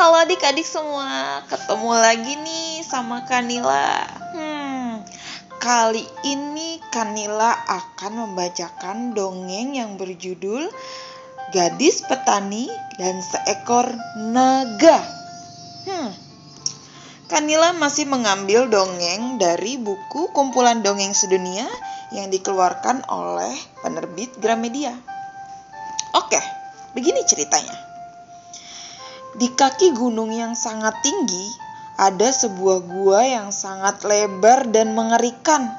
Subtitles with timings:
[0.00, 4.00] Halo adik-adik semua, ketemu lagi nih sama Kanila.
[4.32, 5.04] Hmm,
[5.60, 10.72] kali ini Kanila akan membacakan dongeng yang berjudul
[11.52, 12.64] Gadis Petani
[12.96, 13.92] dan Seekor
[14.32, 15.04] Naga.
[15.84, 16.16] Hmm,
[17.28, 21.68] Kanila masih mengambil dongeng dari buku kumpulan dongeng sedunia
[22.16, 23.52] yang dikeluarkan oleh
[23.84, 24.96] penerbit Gramedia.
[26.16, 26.40] Oke,
[26.96, 27.89] begini ceritanya.
[29.30, 31.54] Di kaki gunung yang sangat tinggi,
[31.94, 35.70] ada sebuah gua yang sangat lebar dan mengerikan.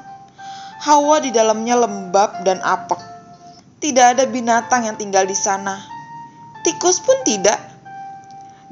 [0.80, 2.96] Hawa di dalamnya lembab dan apek.
[3.76, 5.76] Tidak ada binatang yang tinggal di sana.
[6.64, 7.60] Tikus pun tidak.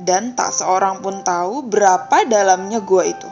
[0.01, 3.29] Dan tak seorang pun tahu berapa dalamnya gua itu.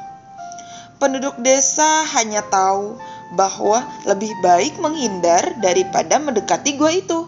[1.01, 3.01] Penduduk desa hanya tahu
[3.33, 7.25] bahwa lebih baik menghindar daripada mendekati gua itu.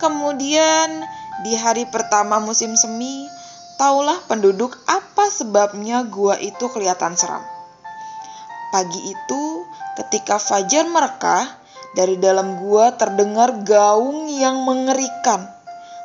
[0.00, 1.04] Kemudian
[1.42, 3.26] di hari pertama musim semi,
[3.74, 7.42] taulah penduduk apa sebabnya gua itu kelihatan seram.
[8.70, 9.42] Pagi itu,
[9.98, 11.58] ketika fajar mereka,
[11.98, 15.50] dari dalam gua terdengar gaung yang mengerikan.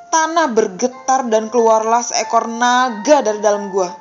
[0.10, 3.94] Tanah bergetar dan keluarlah seekor naga dari dalam gua.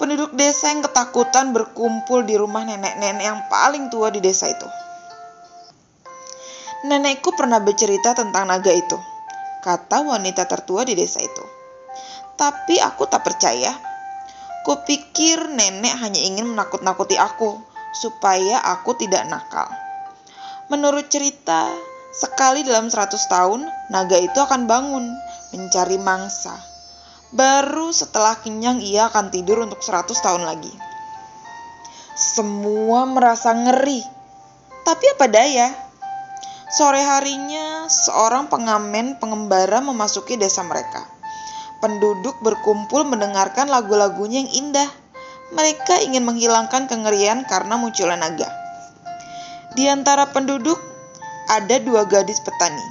[0.00, 4.64] Penduduk desa yang ketakutan berkumpul di rumah nenek-nenek yang paling tua di desa itu.
[6.88, 9.17] Nenekku pernah bercerita tentang naga itu
[9.64, 11.44] kata wanita tertua di desa itu.
[12.38, 13.74] Tapi aku tak percaya.
[14.62, 17.58] Kupikir nenek hanya ingin menakut-nakuti aku
[17.96, 19.66] supaya aku tidak nakal.
[20.68, 21.72] Menurut cerita,
[22.12, 25.08] sekali dalam 100 tahun naga itu akan bangun
[25.56, 26.52] mencari mangsa.
[27.32, 30.72] Baru setelah kenyang ia akan tidur untuk 100 tahun lagi.
[32.16, 34.04] Semua merasa ngeri.
[34.84, 35.87] Tapi apa daya?
[36.68, 41.00] Sore harinya, seorang pengamen pengembara memasuki desa mereka.
[41.80, 44.90] Penduduk berkumpul mendengarkan lagu-lagunya yang indah.
[45.48, 48.52] Mereka ingin menghilangkan kengerian karena munculnya naga.
[49.72, 50.76] Di antara penduduk
[51.48, 52.84] ada dua gadis petani.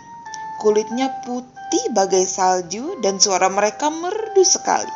[0.58, 4.90] Kulitnya putih bagai salju dan suara mereka merdu sekali.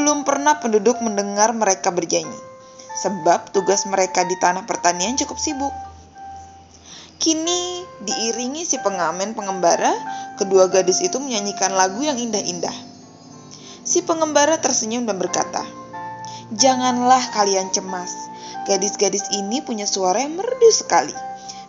[0.00, 2.40] Belum pernah penduduk mendengar mereka bernyanyi,
[3.04, 5.91] sebab tugas mereka di tanah pertanian cukup sibuk.
[7.22, 9.94] Kini diiringi si pengamen pengembara,
[10.42, 12.74] kedua gadis itu menyanyikan lagu yang indah-indah.
[13.86, 15.62] Si pengembara tersenyum dan berkata,
[16.50, 18.10] Janganlah kalian cemas,
[18.66, 21.14] gadis-gadis ini punya suara yang merdu sekali.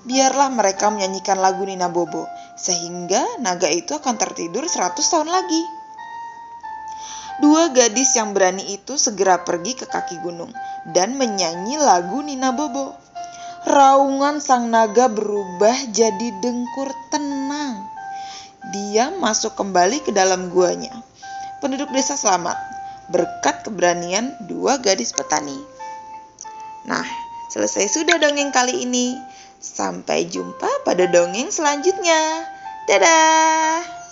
[0.10, 2.26] Biarlah mereka menyanyikan lagu Nina Bobo,
[2.58, 5.64] sehingga naga itu akan tertidur 100 tahun lagi.
[7.46, 10.50] Dua gadis yang berani itu segera pergi ke kaki gunung
[10.98, 12.98] dan menyanyi lagu Nina Bobo.
[13.64, 17.80] Raungan sang naga berubah jadi dengkur tenang.
[18.76, 20.92] Dia masuk kembali ke dalam guanya.
[21.64, 22.60] Penduduk desa selamat
[23.08, 25.56] berkat keberanian dua gadis petani.
[26.84, 27.08] Nah,
[27.56, 29.16] selesai sudah dongeng kali ini.
[29.64, 32.44] Sampai jumpa pada dongeng selanjutnya.
[32.92, 34.03] Dadah.